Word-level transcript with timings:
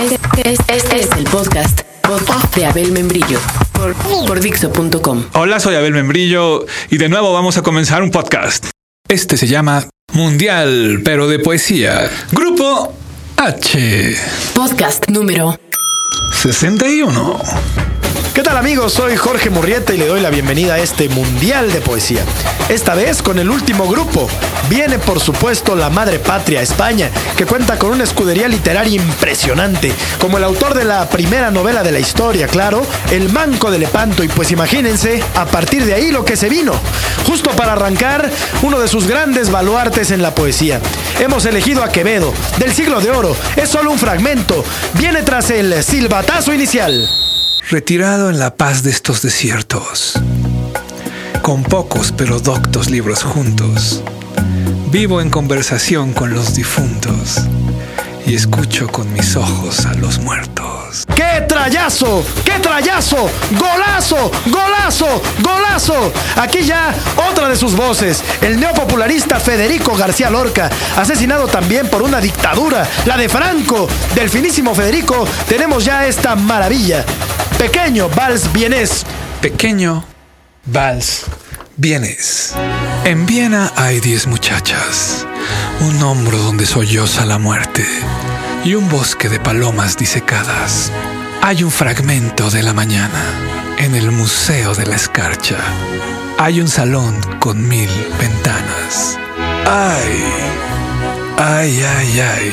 Este, 0.00 0.54
este 0.68 1.00
es 1.00 1.10
el 1.16 1.24
podcast, 1.24 1.80
podcast 2.02 2.54
de 2.56 2.66
Abel 2.66 2.92
Membrillo 2.92 3.38
por, 3.72 3.94
por 4.26 4.40
Dixo.com. 4.40 5.24
Hola, 5.32 5.60
soy 5.60 5.76
Abel 5.76 5.92
Membrillo 5.92 6.66
y 6.90 6.98
de 6.98 7.08
nuevo 7.08 7.32
vamos 7.32 7.56
a 7.56 7.62
comenzar 7.62 8.02
un 8.02 8.10
podcast. 8.10 8.66
Este 9.08 9.36
se 9.36 9.46
llama 9.46 9.88
Mundial, 10.12 11.00
pero 11.04 11.28
de 11.28 11.38
poesía. 11.38 12.10
Grupo 12.32 12.92
H. 13.36 14.16
Podcast 14.54 15.08
número 15.08 15.58
61. 16.42 17.83
¿Qué 18.34 18.42
tal 18.42 18.56
amigos? 18.56 18.94
Soy 18.94 19.16
Jorge 19.16 19.48
Murrieta 19.48 19.94
y 19.94 19.96
le 19.96 20.08
doy 20.08 20.20
la 20.20 20.28
bienvenida 20.28 20.74
a 20.74 20.78
este 20.80 21.08
Mundial 21.08 21.70
de 21.70 21.80
Poesía. 21.80 22.24
Esta 22.68 22.96
vez 22.96 23.22
con 23.22 23.38
el 23.38 23.48
último 23.48 23.86
grupo. 23.86 24.28
Viene 24.68 24.98
por 24.98 25.20
supuesto 25.20 25.76
la 25.76 25.88
Madre 25.88 26.18
Patria 26.18 26.60
España, 26.60 27.12
que 27.36 27.46
cuenta 27.46 27.78
con 27.78 27.92
una 27.92 28.02
escudería 28.02 28.48
literaria 28.48 29.00
impresionante, 29.00 29.92
como 30.18 30.36
el 30.36 30.42
autor 30.42 30.74
de 30.74 30.84
la 30.84 31.08
primera 31.08 31.52
novela 31.52 31.84
de 31.84 31.92
la 31.92 32.00
historia, 32.00 32.48
claro, 32.48 32.84
El 33.12 33.32
Manco 33.32 33.70
de 33.70 33.78
Lepanto, 33.78 34.24
y 34.24 34.28
pues 34.28 34.50
imagínense, 34.50 35.22
a 35.36 35.44
partir 35.46 35.84
de 35.84 35.94
ahí 35.94 36.10
lo 36.10 36.24
que 36.24 36.36
se 36.36 36.48
vino. 36.48 36.72
Justo 37.28 37.50
para 37.50 37.74
arrancar, 37.74 38.28
uno 38.62 38.80
de 38.80 38.88
sus 38.88 39.06
grandes 39.06 39.50
baluartes 39.50 40.10
en 40.10 40.22
la 40.22 40.34
poesía. 40.34 40.80
Hemos 41.20 41.46
elegido 41.46 41.84
a 41.84 41.92
Quevedo, 41.92 42.34
del 42.58 42.74
siglo 42.74 43.00
de 43.00 43.12
oro. 43.12 43.36
Es 43.54 43.68
solo 43.68 43.92
un 43.92 43.98
fragmento. 44.00 44.64
Viene 44.94 45.22
tras 45.22 45.50
el 45.50 45.84
silbatazo 45.84 46.52
inicial 46.52 47.08
retirado 47.70 48.28
en 48.28 48.38
la 48.38 48.56
paz 48.56 48.82
de 48.82 48.90
estos 48.90 49.22
desiertos, 49.22 50.14
con 51.42 51.62
pocos 51.62 52.12
pero 52.16 52.38
doctos 52.40 52.90
libros 52.90 53.22
juntos, 53.22 54.02
vivo 54.90 55.20
en 55.20 55.30
conversación 55.30 56.12
con 56.12 56.34
los 56.34 56.54
difuntos 56.54 57.40
y 58.26 58.34
escucho 58.34 58.88
con 58.88 59.10
mis 59.12 59.36
ojos 59.36 59.86
a 59.86 59.94
los 59.94 60.18
muertos. 60.18 61.04
¡Qué 61.14 61.44
trayazo! 61.48 62.24
¡Qué 62.44 62.58
trayazo! 62.60 63.28
¡Golazo! 63.58 64.30
¡Golazo! 64.46 65.22
¡Golazo! 65.40 66.12
Aquí 66.36 66.64
ya 66.64 66.94
otra 67.30 67.48
de 67.48 67.56
sus 67.56 67.74
voces, 67.74 68.22
el 68.42 68.60
neopopularista 68.60 69.40
Federico 69.40 69.96
García 69.96 70.30
Lorca, 70.30 70.70
asesinado 70.96 71.46
también 71.48 71.88
por 71.88 72.02
una 72.02 72.20
dictadura, 72.20 72.86
la 73.06 73.16
de 73.16 73.28
Franco. 73.28 73.88
Del 74.14 74.30
finísimo 74.30 74.74
Federico 74.74 75.26
tenemos 75.48 75.84
ya 75.84 76.06
esta 76.06 76.36
maravilla. 76.36 77.04
Pequeño 77.58 78.08
Vals 78.10 78.52
Vienes. 78.52 79.04
Pequeño 79.40 80.04
Vals 80.66 81.24
Vienes. 81.76 82.54
En 83.04 83.26
Viena 83.26 83.72
hay 83.76 84.00
diez 84.00 84.26
muchachas, 84.26 85.26
un 85.80 86.02
hombro 86.02 86.38
donde 86.38 86.66
solloza 86.66 87.24
la 87.24 87.38
muerte 87.38 87.84
y 88.64 88.74
un 88.74 88.88
bosque 88.88 89.28
de 89.28 89.40
palomas 89.40 89.96
disecadas. 89.96 90.90
Hay 91.42 91.62
un 91.62 91.70
fragmento 91.70 92.50
de 92.50 92.62
la 92.62 92.72
mañana 92.72 93.22
en 93.78 93.94
el 93.94 94.10
Museo 94.10 94.74
de 94.74 94.86
la 94.86 94.96
Escarcha. 94.96 95.58
Hay 96.38 96.60
un 96.60 96.68
salón 96.68 97.20
con 97.38 97.66
mil 97.66 97.90
ventanas. 98.18 99.18
¡Ay! 99.66 100.24
¡Ay, 101.38 101.82
ay, 101.82 102.20
ay! 102.20 102.52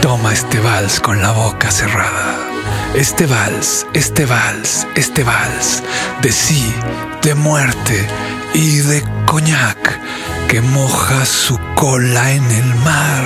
Toma 0.00 0.32
este 0.32 0.60
vals 0.60 1.00
con 1.00 1.20
la 1.20 1.32
boca 1.32 1.70
cerrada. 1.70 2.49
Este 2.94 3.24
vals, 3.26 3.86
este 3.94 4.26
vals, 4.26 4.86
este 4.96 5.22
vals 5.22 5.80
de 6.22 6.32
sí, 6.32 6.74
de 7.22 7.36
muerte 7.36 8.04
y 8.52 8.78
de 8.78 9.04
coñac 9.26 10.00
que 10.48 10.60
moja 10.60 11.24
su 11.24 11.56
cola 11.76 12.32
en 12.32 12.44
el 12.50 12.74
mar. 12.76 13.22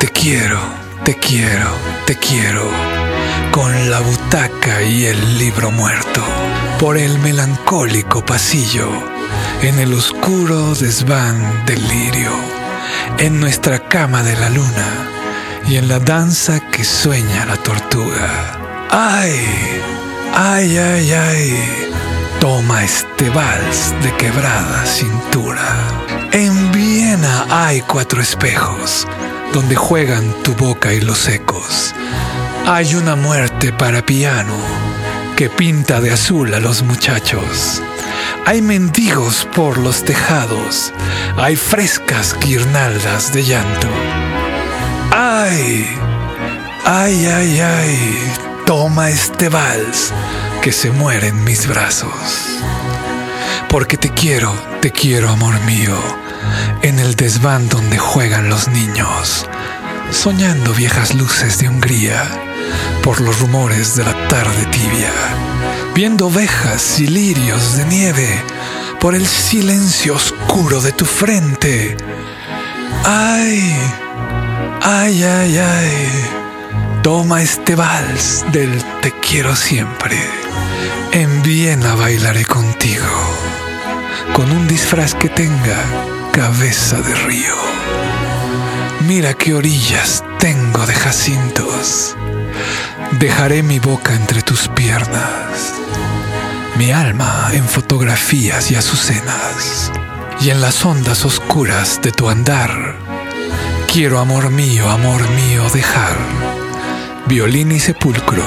Te 0.00 0.08
quiero, 0.08 0.58
te 1.04 1.14
quiero, 1.14 1.70
te 2.04 2.16
quiero. 2.16 2.68
Con 3.52 3.90
la 3.90 4.00
butaca 4.00 4.82
y 4.82 5.06
el 5.06 5.38
libro 5.38 5.70
muerto, 5.70 6.24
por 6.80 6.98
el 6.98 7.16
melancólico 7.20 8.26
pasillo, 8.26 8.90
en 9.62 9.78
el 9.78 9.94
oscuro 9.94 10.74
desván 10.74 11.64
del 11.64 11.80
lirio, 11.88 12.32
en 13.18 13.38
nuestra 13.38 13.88
cama 13.88 14.24
de 14.24 14.34
la 14.34 14.50
luna 14.50 15.08
y 15.68 15.76
en 15.76 15.86
la 15.86 16.00
danza 16.00 16.58
que 16.70 16.84
sueña 16.84 17.46
la 17.46 17.56
tortuga. 17.56 18.65
Ay, 18.90 19.34
ay, 20.34 20.78
ay, 20.78 21.12
ay. 21.12 21.92
Toma 22.40 22.84
este 22.84 23.30
vals 23.30 23.94
de 24.02 24.12
quebrada 24.16 24.84
cintura. 24.86 25.76
En 26.32 26.70
Viena 26.72 27.46
hay 27.50 27.80
cuatro 27.82 28.20
espejos 28.20 29.06
donde 29.52 29.74
juegan 29.74 30.32
tu 30.42 30.54
boca 30.54 30.92
y 30.92 31.00
los 31.00 31.28
ecos. 31.28 31.94
Hay 32.66 32.94
una 32.94 33.16
muerte 33.16 33.72
para 33.72 34.04
piano 34.04 34.54
que 35.36 35.48
pinta 35.48 36.00
de 36.00 36.12
azul 36.12 36.52
a 36.54 36.60
los 36.60 36.82
muchachos. 36.82 37.82
Hay 38.44 38.62
mendigos 38.62 39.46
por 39.54 39.78
los 39.78 40.04
tejados. 40.04 40.92
Hay 41.36 41.56
frescas 41.56 42.36
guirnaldas 42.40 43.32
de 43.32 43.44
llanto. 43.44 43.88
Ay, 45.10 45.86
ay, 46.84 47.26
ay, 47.26 47.60
ay. 47.60 48.45
Toma 48.66 49.10
este 49.10 49.48
vals 49.48 50.12
que 50.60 50.72
se 50.72 50.90
muere 50.90 51.28
en 51.28 51.44
mis 51.44 51.68
brazos. 51.68 52.10
Porque 53.68 53.96
te 53.96 54.10
quiero, 54.10 54.52
te 54.80 54.90
quiero, 54.90 55.30
amor 55.30 55.60
mío, 55.60 55.96
en 56.82 56.98
el 56.98 57.14
desván 57.14 57.68
donde 57.68 57.96
juegan 57.96 58.48
los 58.48 58.66
niños, 58.66 59.46
soñando 60.10 60.72
viejas 60.74 61.14
luces 61.14 61.58
de 61.58 61.68
Hungría 61.68 62.24
por 63.04 63.20
los 63.20 63.38
rumores 63.38 63.94
de 63.94 64.02
la 64.02 64.26
tarde 64.26 64.66
tibia, 64.72 65.12
viendo 65.94 66.26
ovejas 66.26 66.98
y 66.98 67.06
lirios 67.06 67.76
de 67.76 67.84
nieve 67.84 68.42
por 68.98 69.14
el 69.14 69.28
silencio 69.28 70.16
oscuro 70.16 70.80
de 70.80 70.90
tu 70.90 71.04
frente. 71.04 71.96
Ay, 73.04 73.76
ay, 74.82 75.22
ay, 75.22 75.58
ay. 75.58 76.35
Toma 77.06 77.40
este 77.40 77.76
vals 77.76 78.44
del 78.50 78.82
te 79.00 79.12
quiero 79.12 79.54
siempre. 79.54 80.18
En 81.12 81.40
Viena 81.44 81.94
bailaré 81.94 82.44
contigo, 82.44 83.06
con 84.32 84.50
un 84.50 84.66
disfraz 84.66 85.14
que 85.14 85.28
tenga 85.28 85.84
cabeza 86.32 87.00
de 87.00 87.14
río. 87.14 87.54
Mira 89.06 89.34
qué 89.34 89.54
orillas 89.54 90.24
tengo 90.40 90.84
de 90.84 90.94
jacintos. 90.94 92.16
Dejaré 93.20 93.62
mi 93.62 93.78
boca 93.78 94.12
entre 94.12 94.42
tus 94.42 94.66
piernas, 94.66 95.74
mi 96.76 96.90
alma 96.90 97.50
en 97.52 97.68
fotografías 97.68 98.72
y 98.72 98.74
azucenas, 98.74 99.92
y 100.40 100.50
en 100.50 100.60
las 100.60 100.84
ondas 100.84 101.24
oscuras 101.24 102.00
de 102.02 102.10
tu 102.10 102.28
andar. 102.28 102.96
Quiero, 103.92 104.18
amor 104.18 104.50
mío, 104.50 104.90
amor 104.90 105.22
mío, 105.30 105.70
dejar 105.72 106.55
violín 107.28 107.72
y 107.72 107.80
sepulcro, 107.80 108.44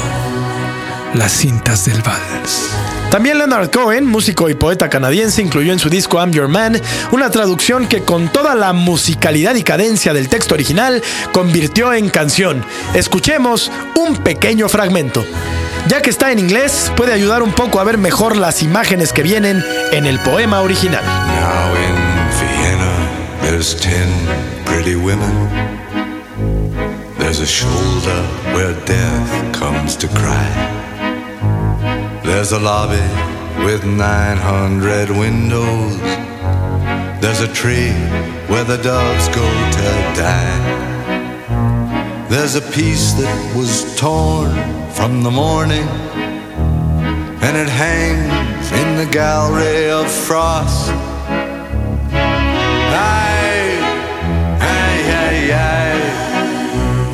las 1.13 1.33
cintas 1.33 1.85
del 1.85 2.01
vals. 2.01 2.69
También 3.11 3.37
Leonard 3.37 3.71
Cohen, 3.71 4.05
músico 4.05 4.49
y 4.49 4.53
poeta 4.53 4.89
canadiense, 4.89 5.41
incluyó 5.41 5.73
en 5.73 5.79
su 5.79 5.89
disco 5.89 6.17
I'm 6.17 6.31
Your 6.31 6.47
Man 6.47 6.79
una 7.11 7.29
traducción 7.29 7.87
que 7.87 8.03
con 8.03 8.29
toda 8.29 8.55
la 8.55 8.71
musicalidad 8.71 9.55
y 9.55 9.63
cadencia 9.63 10.13
del 10.13 10.29
texto 10.29 10.53
original 10.53 11.03
convirtió 11.33 11.93
en 11.93 12.09
canción. 12.09 12.63
Escuchemos 12.93 13.69
un 13.95 14.15
pequeño 14.17 14.69
fragmento. 14.69 15.25
Ya 15.87 16.01
que 16.01 16.09
está 16.09 16.31
en 16.31 16.39
inglés, 16.39 16.91
puede 16.95 17.11
ayudar 17.11 17.43
un 17.43 17.51
poco 17.51 17.79
a 17.79 17.83
ver 17.83 17.97
mejor 17.97 18.37
las 18.37 18.61
imágenes 18.63 19.11
que 19.11 19.23
vienen 19.23 19.63
en 19.91 20.05
el 20.05 20.19
poema 20.19 20.61
original. 20.61 21.03
Now 21.03 21.75
in 21.75 21.95
Vienna, 22.61 22.91
there's 23.41 23.75
ten 23.75 24.07
pretty 24.65 24.95
women. 24.95 25.88
There's 27.29 27.41
a 27.41 27.45
shoulder 27.45 28.23
where 28.55 28.73
death 28.85 29.53
comes 29.53 29.95
to 29.97 30.07
cry. 30.07 30.49
There's 32.25 32.53
a 32.53 32.59
lobby 32.59 33.07
with 33.63 33.85
900 33.85 35.11
windows. 35.11 35.95
There's 37.21 37.41
a 37.41 37.53
tree 37.53 37.93
where 38.49 38.63
the 38.63 38.77
doves 38.77 39.27
go 39.27 39.45
to 39.45 39.89
die. 40.17 40.57
There's 42.29 42.55
a 42.55 42.61
piece 42.61 43.13
that 43.13 43.55
was 43.55 43.95
torn 43.95 44.49
from 44.93 45.21
the 45.21 45.29
morning, 45.29 45.87
and 47.45 47.55
it 47.55 47.69
hangs 47.69 48.71
in 48.71 48.97
the 48.97 49.05
gallery 49.05 49.91
of 49.91 50.09
frost. 50.11 50.89
Aye, 52.11 53.28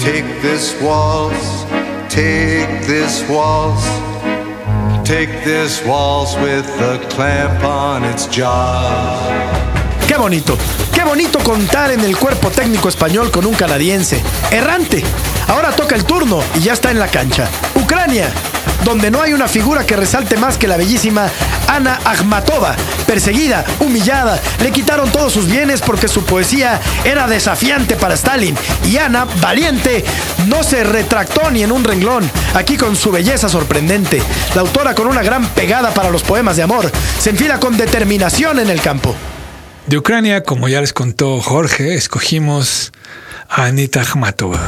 Take 0.05 0.39
this 0.39 0.79
waltz, 0.83 1.65
take 2.09 2.85
this 2.85 3.27
waltz, 3.27 3.87
take 5.03 5.43
this 5.43 5.83
waltz 5.83 6.35
with 6.35 6.69
a 6.79 6.99
clamp 7.09 7.63
on 7.63 8.03
its 8.03 8.29
jaw. 8.29 9.17
Qué 10.07 10.15
bonito, 10.15 10.59
qué 10.93 11.03
bonito 11.03 11.39
contar 11.39 11.89
en 11.89 12.01
el 12.01 12.15
cuerpo 12.17 12.51
técnico 12.51 12.87
español 12.87 13.31
con 13.31 13.47
un 13.47 13.55
canadiense. 13.55 14.21
Errante. 14.51 15.03
Ahora 15.47 15.71
toca 15.71 15.95
el 15.95 16.05
turno 16.05 16.39
y 16.53 16.59
ya 16.59 16.73
está 16.73 16.91
en 16.91 16.99
la 16.99 17.07
cancha. 17.07 17.49
Ucrania, 17.73 18.29
donde 18.83 19.09
no 19.09 19.23
hay 19.23 19.33
una 19.33 19.47
figura 19.47 19.87
que 19.87 19.95
resalte 19.95 20.37
más 20.37 20.59
que 20.59 20.67
la 20.67 20.77
bellísima 20.77 21.27
Ana 21.67 21.99
Akhmatova, 22.05 22.75
perseguida, 23.07 23.65
humillada, 23.79 24.39
le 24.61 24.71
quitaron 24.71 25.11
todos 25.11 25.33
sus 25.33 25.47
bienes 25.47 25.81
porque 25.81 26.07
su 26.07 26.23
poesía 26.23 26.79
era 27.03 27.27
desafiante 27.27 27.95
para 27.95 28.15
Stalin 28.15 28.55
y 28.85 28.97
Ana, 28.97 29.25
valiente, 29.41 30.03
no 30.47 30.63
se 30.63 30.83
retractó 30.83 31.49
ni 31.51 31.63
en 31.63 31.71
un 31.71 31.83
renglón, 31.83 32.29
aquí 32.53 32.77
con 32.77 32.95
su 32.95 33.11
belleza 33.11 33.49
sorprendente. 33.49 34.21
La 34.53 34.61
autora 34.61 34.95
con 34.95 35.07
una 35.07 35.23
gran 35.23 35.47
pegada 35.49 35.93
para 35.93 36.09
los 36.09 36.23
poemas 36.23 36.55
de 36.55 36.63
amor, 36.63 36.91
se 37.19 37.31
enfila 37.31 37.59
con 37.59 37.77
determinación 37.77 38.59
en 38.59 38.69
el 38.69 38.81
campo. 38.81 39.15
De 39.87 39.97
Ucrania, 39.97 40.43
como 40.43 40.67
ya 40.67 40.81
les 40.81 40.93
contó 40.93 41.39
Jorge, 41.41 41.93
escogimos 41.93 42.91
a 43.49 43.65
Anita 43.65 44.01
Akhmatova. 44.01 44.59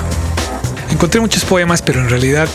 Encontré 0.89 1.19
muchos 1.22 1.45
poemas, 1.45 1.81
pero 1.81 2.01
en 2.01 2.10
realidad 2.10 2.48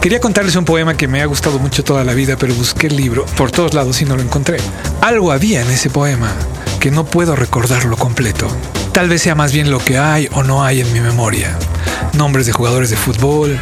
quería 0.00 0.20
contarles 0.20 0.56
un 0.56 0.64
poema 0.64 0.96
que 0.96 1.08
me 1.08 1.22
ha 1.22 1.26
gustado 1.26 1.58
mucho 1.58 1.84
toda 1.84 2.04
la 2.04 2.14
vida, 2.14 2.36
pero 2.36 2.54
busqué 2.54 2.88
el 2.88 2.96
libro 2.96 3.24
por 3.36 3.50
todos 3.50 3.74
lados 3.74 4.00
y 4.02 4.04
no 4.04 4.16
lo 4.16 4.22
encontré. 4.22 4.58
Algo 5.00 5.32
había 5.32 5.62
en 5.62 5.70
ese 5.70 5.90
poema 5.90 6.32
que 6.80 6.90
no 6.90 7.04
puedo 7.04 7.36
recordarlo 7.36 7.96
completo. 7.96 8.48
Tal 8.92 9.08
vez 9.08 9.22
sea 9.22 9.34
más 9.34 9.52
bien 9.52 9.70
lo 9.70 9.78
que 9.78 9.98
hay 9.98 10.28
o 10.32 10.42
no 10.42 10.64
hay 10.64 10.80
en 10.80 10.92
mi 10.92 11.00
memoria. 11.00 11.56
Nombres 12.14 12.46
de 12.46 12.52
jugadores 12.52 12.90
de 12.90 12.96
fútbol, 12.96 13.58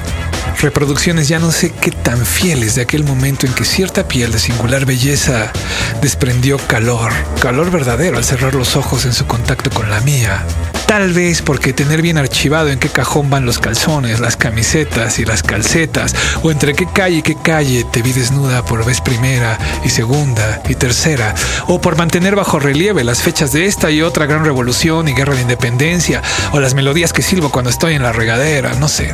reproducciones 0.61 1.29
ya 1.29 1.39
no 1.39 1.53
sé 1.53 1.71
qué 1.71 1.91
tan 1.91 2.25
fieles 2.25 2.75
de 2.75 2.83
aquel 2.83 3.05
momento 3.05 3.47
en 3.47 3.53
que 3.53 3.65
cierta 3.65 4.09
piel 4.09 4.33
de 4.33 4.39
singular 4.39 4.87
belleza 4.87 5.53
desprendió 6.01 6.59
calor, 6.59 7.13
calor 7.41 7.71
verdadero 7.71 8.17
al 8.17 8.25
cerrar 8.25 8.55
los 8.55 8.77
ojos 8.77 9.05
en 9.05 9.13
su 9.13 9.27
contacto 9.27 9.71
con 9.71 9.91
la 9.91 10.01
mía. 10.01 10.45
Tal 10.87 11.13
vez 11.13 11.43
porque 11.43 11.73
tener 11.73 12.01
bien 12.01 12.17
archivado 12.17 12.69
en 12.69 12.79
qué 12.79 12.89
cajón 12.89 13.29
van 13.29 13.45
los 13.45 13.59
calzones, 13.59 14.21
las 14.21 14.37
camisetas 14.37 15.19
y 15.19 15.25
las 15.25 15.43
calcetas, 15.43 16.15
o 16.43 16.53
entre 16.53 16.75
qué 16.75 16.87
calle 16.87 17.17
y 17.17 17.23
qué 17.23 17.35
calle 17.35 17.85
te 17.91 18.03
vi 18.03 18.13
desnuda 18.13 18.65
por 18.65 18.85
vez 18.85 19.01
primera 19.01 19.59
y 19.85 19.91
segunda 19.91 20.63
y 20.69 20.77
tercera, 20.77 21.35
o 21.67 21.81
por 21.81 21.97
mantener 21.97 22.37
bajo 22.37 22.61
relieve 22.61 23.03
las 23.03 23.21
fechas 23.21 23.53
de 23.53 23.67
esta 23.67 23.91
y 23.91 24.01
otra 24.01 24.27
gran 24.27 24.45
revolución 24.45 25.09
y 25.09 25.13
guerra 25.13 25.35
de 25.35 25.43
independencia, 25.43 26.23
o 26.53 26.61
las 26.61 26.75
melodías 26.75 27.13
que 27.13 27.23
silbo 27.23 27.51
cuando 27.51 27.71
estoy 27.71 27.95
en 27.95 28.05
la 28.05 28.13
regadera, 28.13 28.75
no 28.75 28.87
sé. 28.87 29.13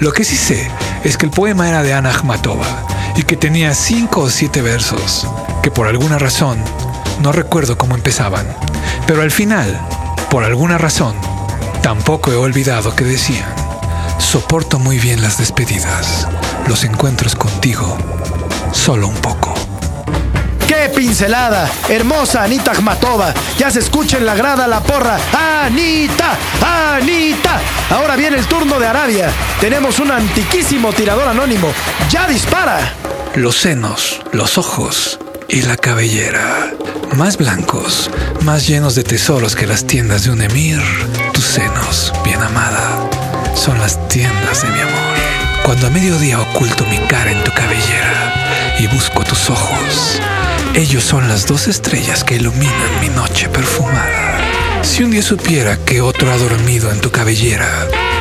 Lo 0.00 0.12
que 0.12 0.24
sí 0.24 0.36
sé 0.36 0.70
es 1.04 1.18
que 1.18 1.26
el 1.26 1.32
poema 1.32 1.68
era 1.68 1.82
de 1.82 1.92
Ana 1.92 2.10
Akhmatova 2.10 2.86
y 3.16 3.24
que 3.24 3.36
tenía 3.36 3.74
cinco 3.74 4.22
o 4.22 4.30
siete 4.30 4.62
versos, 4.62 5.28
que 5.62 5.70
por 5.70 5.88
alguna 5.88 6.18
razón 6.18 6.58
no 7.20 7.32
recuerdo 7.32 7.76
cómo 7.76 7.96
empezaban, 7.96 8.46
pero 9.06 9.20
al 9.20 9.30
final 9.30 9.78
por 10.32 10.44
alguna 10.44 10.78
razón, 10.78 11.14
tampoco 11.82 12.32
he 12.32 12.36
olvidado 12.36 12.96
que 12.96 13.04
decían, 13.04 13.54
soporto 14.16 14.78
muy 14.78 14.98
bien 14.98 15.20
las 15.20 15.36
despedidas, 15.36 16.26
los 16.66 16.84
encuentros 16.84 17.36
contigo, 17.36 17.98
solo 18.72 19.08
un 19.08 19.16
poco. 19.16 19.52
¡Qué 20.66 20.90
pincelada! 20.96 21.70
Hermosa 21.86 22.44
Anita 22.44 22.72
Akhmatova. 22.72 23.34
Ya 23.58 23.70
se 23.70 23.80
escucha 23.80 24.16
en 24.16 24.24
la 24.24 24.34
grada 24.34 24.66
la 24.66 24.80
porra. 24.82 25.18
¡Anita! 25.66 26.38
¡Anita! 26.96 27.60
Ahora 27.90 28.16
viene 28.16 28.38
el 28.38 28.46
turno 28.46 28.80
de 28.80 28.86
Arabia. 28.86 29.30
Tenemos 29.60 29.98
un 29.98 30.12
antiquísimo 30.12 30.94
tirador 30.94 31.28
anónimo. 31.28 31.70
¡Ya 32.08 32.26
dispara! 32.26 32.94
Los 33.34 33.58
senos, 33.58 34.22
los 34.32 34.56
ojos 34.56 35.18
y 35.52 35.60
la 35.62 35.76
cabellera. 35.76 36.72
Más 37.14 37.36
blancos, 37.36 38.10
más 38.40 38.66
llenos 38.66 38.94
de 38.94 39.04
tesoros 39.04 39.54
que 39.54 39.66
las 39.66 39.86
tiendas 39.86 40.24
de 40.24 40.30
un 40.30 40.40
emir. 40.40 40.80
Tus 41.34 41.44
senos, 41.44 42.12
bien 42.24 42.40
amada, 42.40 43.08
son 43.54 43.78
las 43.78 44.08
tiendas 44.08 44.62
de 44.62 44.70
mi 44.70 44.80
amor. 44.80 45.16
Cuando 45.62 45.86
a 45.86 45.90
mediodía 45.90 46.40
oculto 46.40 46.86
mi 46.86 46.98
cara 47.06 47.30
en 47.30 47.44
tu 47.44 47.52
cabellera 47.52 48.76
y 48.80 48.86
busco 48.86 49.22
tus 49.24 49.50
ojos, 49.50 50.20
ellos 50.74 51.04
son 51.04 51.28
las 51.28 51.46
dos 51.46 51.68
estrellas 51.68 52.24
que 52.24 52.36
iluminan 52.36 53.00
mi 53.00 53.10
noche 53.10 53.48
perfumada. 53.50 54.38
Si 54.82 55.04
un 55.04 55.10
día 55.10 55.22
supiera 55.22 55.76
que 55.76 56.00
otro 56.00 56.32
ha 56.32 56.38
dormido 56.38 56.90
en 56.90 57.00
tu 57.00 57.10
cabellera 57.10 57.68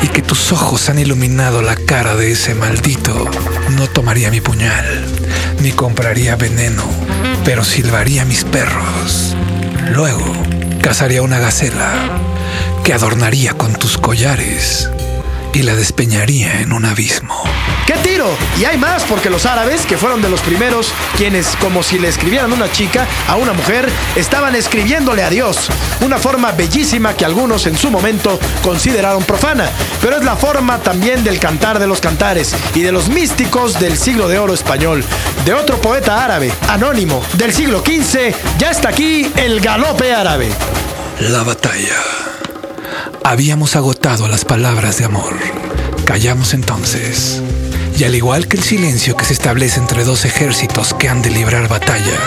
y 0.02 0.08
que 0.10 0.22
tus 0.22 0.52
ojos 0.52 0.90
han 0.90 1.00
iluminado 1.00 1.62
la 1.62 1.78
cara 1.78 2.16
de 2.16 2.32
ese 2.32 2.56
maldito, 2.56 3.26
no 3.72 3.88
tomaría 3.88 4.30
mi 4.30 4.42
puñal, 4.42 5.06
ni 5.60 5.72
compraría 5.72 6.36
veneno, 6.36 6.84
pero 7.46 7.64
silbaría 7.64 8.26
mis 8.26 8.44
perros. 8.44 9.36
Luego, 9.92 10.34
cazaría 10.82 11.22
una 11.22 11.40
gacela 11.40 11.94
que 12.84 12.94
adornaría 12.94 13.54
con 13.54 13.74
tus 13.74 13.98
collares 13.98 14.90
y 15.54 15.64
la 15.64 15.76
despeñaría 15.76 16.62
en 16.62 16.72
un 16.72 16.86
abismo. 16.86 17.44
¡Qué 17.86 17.94
tiro! 18.04 18.30
Y 18.60 18.66
hay 18.66 18.78
más 18.78 19.04
porque 19.04 19.30
los 19.30 19.46
árabes, 19.46 19.86
que 19.86 19.98
fueron 19.98 20.22
de 20.22 20.30
los 20.30 20.42
primeros, 20.42 20.94
quienes, 21.18 21.56
como 21.58 21.84
si 21.84 22.00
le 22.00 22.08
escribieran 22.08 22.54
una 22.54 22.72
chica 22.72 23.08
a 23.28 23.36
una 23.36 23.54
mujer, 23.54 23.90
estaban 24.16 24.56
escribiéndole 24.56 25.24
a 25.24 25.30
Dios. 25.30 25.70
Una 26.02 26.18
forma 26.18 26.52
bellísima 26.52 27.16
que 27.16 27.26
algunos 27.26 27.68
en 27.68 27.78
su 27.78 27.92
momento 27.92 28.40
consideraron 28.62 29.24
profana, 29.24 29.70
pero 30.02 30.18
es 30.18 30.24
la 30.24 30.36
forma 30.36 30.78
también 30.80 31.24
del 31.24 31.40
cantar 31.40 31.80
de 31.80 31.88
los 31.88 32.00
cantares 32.00 32.56
y 32.74 32.82
de 32.82 32.92
los 32.92 33.10
místicos 33.10 33.80
del 33.80 33.98
siglo 33.98 34.28
de 34.28 34.40
oro 34.40 34.54
español. 34.54 35.04
De 35.46 35.54
otro 35.54 35.82
poeta 35.82 36.24
árabe, 36.24 36.52
anónimo, 36.70 37.24
del 37.34 37.54
siglo 37.54 37.84
XV, 37.86 38.34
ya 38.58 38.72
está 38.72 38.90
aquí 38.90 39.30
el 39.36 39.60
galope 39.60 40.14
árabe. 40.14 40.50
La 41.20 41.44
batalla. 41.44 42.31
Habíamos 43.24 43.76
agotado 43.76 44.28
las 44.28 44.46
palabras 44.46 44.98
de 44.98 45.06
amor. 45.06 45.36
Callamos 46.06 46.54
entonces. 46.54 47.42
Y 47.98 48.04
al 48.04 48.16
igual 48.16 48.48
que 48.48 48.58
el 48.58 48.64
silencio 48.64 49.16
que 49.16 49.26
se 49.26 49.34
establece 49.34 49.80
entre 49.80 50.04
dos 50.04 50.26
ejércitos 50.26 50.96
que 50.96 51.08
han 51.08 51.22
de 51.22 51.30
librar 51.30 51.68
batalla, 51.68 52.18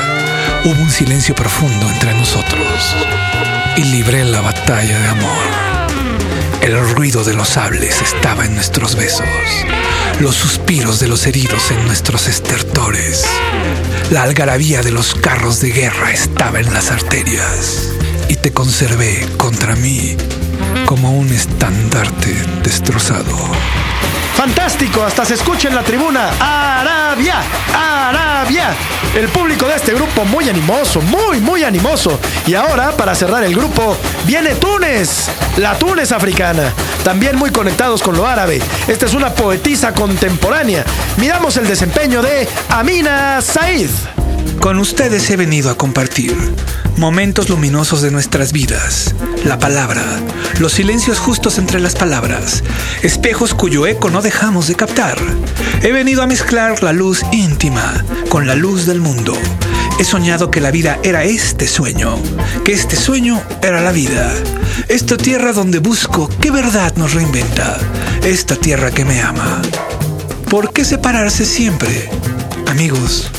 hubo 0.64 0.80
un 0.80 0.90
silencio 0.90 1.34
profundo 1.34 1.90
entre 1.90 2.14
nosotros. 2.14 2.94
Y 3.76 3.82
libré 3.82 4.24
la 4.24 4.40
batalla 4.40 4.98
de 5.00 5.08
amor. 5.08 5.44
El 6.62 6.78
ruido 6.94 7.24
de 7.24 7.34
los 7.34 7.48
sables 7.48 8.00
estaba 8.00 8.46
en 8.46 8.54
nuestros 8.54 8.94
besos, 8.94 9.26
los 10.20 10.36
suspiros 10.36 11.00
de 11.00 11.08
los 11.08 11.26
heridos 11.26 11.72
en 11.72 11.84
nuestros 11.86 12.28
estertores. 12.28 13.26
La 14.10 14.22
algarabía 14.22 14.80
de 14.82 14.92
los 14.92 15.14
carros 15.14 15.60
de 15.60 15.72
guerra 15.72 16.12
estaba 16.12 16.60
en 16.60 16.72
las 16.72 16.90
arterias 16.90 17.90
y 18.28 18.36
te 18.36 18.52
conservé 18.52 19.26
contra 19.36 19.76
mí 19.76 20.16
como 20.86 21.12
un 21.12 21.30
estandarte 21.30 22.34
destrozado. 22.62 23.36
Fantástico, 24.34 25.02
hasta 25.04 25.24
se 25.24 25.34
escucha 25.34 25.68
en 25.68 25.74
la 25.74 25.82
tribuna. 25.82 26.30
Arabia, 26.40 27.36
Arabia. 27.72 28.74
El 29.14 29.28
público 29.28 29.66
de 29.66 29.76
este 29.76 29.94
grupo 29.94 30.24
muy 30.24 30.48
animoso, 30.48 31.00
muy, 31.00 31.38
muy 31.38 31.62
animoso. 31.62 32.18
Y 32.46 32.54
ahora, 32.54 32.92
para 32.96 33.14
cerrar 33.14 33.44
el 33.44 33.54
grupo, 33.54 33.96
viene 34.26 34.56
Túnez, 34.56 35.28
la 35.56 35.78
Túnez 35.78 36.10
africana. 36.10 36.72
También 37.04 37.36
muy 37.36 37.50
conectados 37.50 38.02
con 38.02 38.16
lo 38.16 38.26
árabe. 38.26 38.60
Esta 38.88 39.06
es 39.06 39.14
una 39.14 39.30
poetisa 39.30 39.94
contemporánea. 39.94 40.84
Miramos 41.16 41.56
el 41.56 41.68
desempeño 41.68 42.20
de 42.20 42.48
Amina 42.70 43.40
Said. 43.40 43.90
Con 44.58 44.78
ustedes 44.78 45.30
he 45.30 45.36
venido 45.36 45.70
a 45.70 45.76
compartir 45.76 46.36
momentos 46.96 47.48
luminosos 47.48 48.02
de 48.02 48.10
nuestras 48.10 48.52
vidas, 48.52 49.14
la 49.44 49.58
palabra, 49.58 50.02
los 50.58 50.72
silencios 50.72 51.18
justos 51.18 51.58
entre 51.58 51.80
las 51.80 51.94
palabras, 51.94 52.62
espejos 53.02 53.54
cuyo 53.54 53.86
eco 53.86 54.10
no 54.10 54.22
dejamos 54.22 54.68
de 54.68 54.74
captar. 54.74 55.18
He 55.82 55.92
venido 55.92 56.22
a 56.22 56.26
mezclar 56.26 56.82
la 56.82 56.92
luz 56.92 57.22
íntima 57.32 58.04
con 58.28 58.46
la 58.46 58.54
luz 58.54 58.86
del 58.86 59.00
mundo. 59.00 59.36
He 59.98 60.04
soñado 60.04 60.50
que 60.50 60.60
la 60.60 60.70
vida 60.70 60.98
era 61.02 61.24
este 61.24 61.66
sueño, 61.66 62.16
que 62.64 62.72
este 62.72 62.96
sueño 62.96 63.42
era 63.62 63.80
la 63.80 63.92
vida. 63.92 64.32
Esta 64.88 65.16
tierra 65.16 65.52
donde 65.52 65.78
busco 65.78 66.28
qué 66.40 66.50
verdad 66.50 66.94
nos 66.96 67.14
reinventa, 67.14 67.78
esta 68.24 68.56
tierra 68.56 68.90
que 68.90 69.04
me 69.04 69.20
ama. 69.22 69.60
¿Por 70.50 70.72
qué 70.72 70.84
separarse 70.84 71.44
siempre? 71.44 72.08
Amigos, 72.66 73.30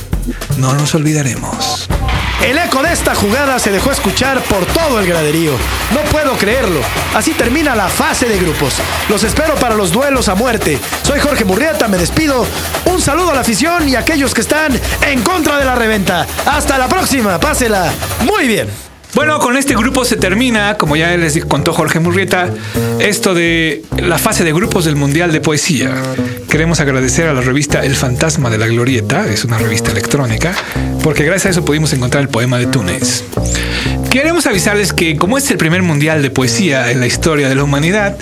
no 0.58 0.74
nos 0.74 0.96
olvidaremos. 0.96 1.85
El 2.44 2.58
eco 2.58 2.84
de 2.84 2.92
esta 2.92 3.16
jugada 3.16 3.58
se 3.60 3.72
dejó 3.72 3.92
escuchar 3.92 4.42
por 4.44 4.66
todo 4.68 5.00
el 5.00 5.08
graderío. 5.08 5.54
No 5.94 6.02
puedo 6.12 6.38
creerlo. 6.38 6.80
Así 7.16 7.32
termina 7.32 7.76
la 7.76 7.88
fase 7.88 8.28
de 8.28 8.38
grupos. 8.38 8.76
Los 9.10 9.24
espero 9.24 9.56
para 9.56 9.76
los 9.76 9.92
duelos 9.92 10.28
a 10.30 10.36
muerte. 10.36 10.78
Soy 11.04 11.20
Jorge 11.20 11.46
Murrieta, 11.46 11.88
me 11.88 11.98
despido. 11.98 12.46
Un 12.86 13.02
saludo 13.02 13.32
a 13.32 13.36
la 13.36 13.42
afición 13.42 13.90
y 13.90 13.96
a 13.96 14.00
aquellos 14.00 14.34
que 14.34 14.42
están 14.42 14.80
en 15.08 15.22
contra 15.24 15.58
de 15.58 15.66
la 15.66 15.76
reventa. 15.76 16.28
Hasta 16.46 16.78
la 16.78 16.88
próxima, 16.88 17.40
pásela 17.40 17.92
muy 18.22 18.48
bien. 18.48 18.95
Bueno, 19.14 19.40
con 19.40 19.56
este 19.56 19.76
grupo 19.76 20.04
se 20.04 20.18
termina, 20.18 20.78
como 20.78 20.96
ya 20.96 21.16
les 21.16 21.44
contó 21.46 21.74
Jorge 21.74 22.00
Murrieta, 22.00 22.50
esto 23.00 23.34
de 23.34 23.84
la 23.98 24.18
fase 24.18 24.44
de 24.44 24.52
grupos 24.52 24.86
del 24.86 24.96
Mundial 24.96 25.32
de 25.32 25.42
Poesía. 25.42 25.92
Queremos 26.50 26.80
agradecer 26.80 27.28
a 27.28 27.34
la 27.34 27.42
revista 27.42 27.86
El 27.86 27.96
Fantasma 27.96 28.50
de 28.50 28.58
la 28.58 28.68
Glorieta, 28.68 29.28
es 29.28 29.46
una 29.46 29.58
revista 29.58 29.92
electrónica, 29.92 30.54
porque 31.04 31.24
gracias 31.24 31.46
a 31.46 31.50
eso 31.52 31.66
pudimos 31.66 31.94
encontrar 31.94 32.24
el 32.24 32.30
poema 32.30 32.58
de 32.58 32.68
Túnez. 32.68 33.24
Queremos 34.16 34.48
avisarles 34.48 34.94
que 34.94 35.18
como 35.18 35.38
es 35.38 35.52
el 35.52 35.58
primer 35.58 35.82
mundial 35.82 36.22
de 36.22 36.30
poesía 36.30 36.90
en 36.90 37.02
la 37.02 37.06
historia 37.06 37.50
de 37.50 37.56
la 37.56 37.66
humanidad, 37.66 38.18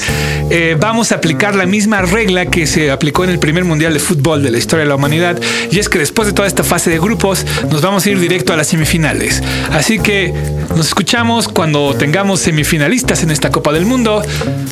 eh, 0.50 0.76
vamos 0.80 1.12
a 1.12 1.16
aplicar 1.18 1.54
la 1.54 1.68
misma 1.68 2.02
regla 2.02 2.48
que 2.48 2.66
se 2.66 2.90
aplicó 2.90 3.24
en 3.24 3.30
el 3.30 3.38
primer 3.38 3.64
mundial 3.64 3.94
de 3.94 4.00
fútbol 4.00 4.42
de 4.42 4.50
la 4.50 4.58
historia 4.58 4.86
de 4.86 4.90
la 4.90 4.96
humanidad, 4.96 5.40
y 5.70 5.78
es 5.78 5.90
que 5.90 6.00
después 6.00 6.28
de 6.28 6.34
toda 6.34 6.48
esta 6.48 6.64
fase 6.64 6.90
de 6.90 6.98
grupos 6.98 7.46
nos 7.70 7.84
vamos 7.84 8.08
a 8.08 8.10
ir 8.10 8.20
directo 8.20 8.54
a 8.54 8.58
las 8.58 8.70
semifinales. 8.70 9.44
Así 9.72 10.00
que 10.00 10.34
nos 10.76 10.88
escuchamos 10.88 11.48
cuando 11.48 11.94
tengamos 11.94 12.40
semifinalistas 12.40 13.22
en 13.22 13.30
esta 13.30 13.52
Copa 13.52 13.72
del 13.72 13.86
Mundo. 13.86 14.24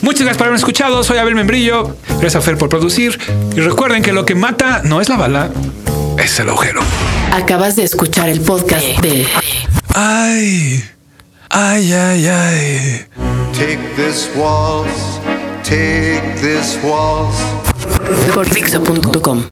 Muchas 0.01 0.21
gracias 0.21 0.37
por 0.37 0.47
haberme 0.47 0.57
escuchado, 0.57 1.03
soy 1.03 1.19
Abel 1.19 1.35
Membrillo, 1.35 1.97
gracias 2.07 2.37
a 2.37 2.41
Fer 2.41 2.57
por 2.57 2.69
producir, 2.69 3.19
y 3.55 3.59
recuerden 3.59 4.01
que 4.01 4.11
lo 4.11 4.25
que 4.25 4.33
mata 4.33 4.81
no 4.83 5.01
es 5.01 5.07
la 5.07 5.17
bala, 5.17 5.51
es 6.17 6.39
el 6.39 6.49
agujero. 6.49 6.81
Acabas 7.31 7.75
de 7.75 7.83
escuchar 7.83 8.27
el 8.27 8.41
podcast 8.41 8.87
de 9.03 9.27
Ay, 9.93 10.83
ay, 11.53 11.93
ay, 11.93 12.27
ay. 12.27 13.05
Take 13.53 13.95
this 13.95 14.29
waltz, 14.35 15.19
take 15.63 16.21
this 16.41 16.77
waltz. 16.83 17.37
por 18.33 18.45
Dixo.com. 18.49 19.49